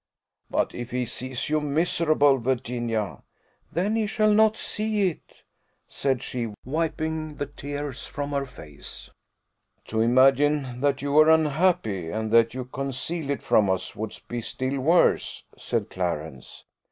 "But 0.49 0.73
if 0.73 0.89
he 0.89 1.05
sees 1.05 1.47
you 1.47 1.61
miserable, 1.61 2.39
Virginia?" 2.39 3.21
"Then 3.71 3.95
he 3.95 4.07
shall 4.07 4.33
not 4.33 4.57
see 4.57 5.09
it," 5.09 5.43
said 5.87 6.23
she, 6.23 6.55
wiping 6.65 7.35
the 7.35 7.45
tears 7.45 8.07
from 8.07 8.31
her 8.31 8.47
face. 8.47 9.11
"To 9.85 10.01
imagine 10.01 10.81
that 10.81 11.03
you 11.03 11.11
were 11.11 11.29
unhappy, 11.29 12.09
and 12.09 12.31
that 12.31 12.55
you 12.55 12.65
concealed 12.65 13.29
it 13.29 13.43
from 13.43 13.69
us, 13.69 13.95
would 13.95 14.17
be 14.27 14.41
still 14.41 14.79
worse," 14.79 15.43
said 15.55 15.91
Clarence. 15.91 16.65